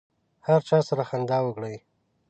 هر 0.47 0.61
چا 0.67 0.77
سره 0.89 1.03
خندا 1.09 1.39
وکړئ. 1.43 1.75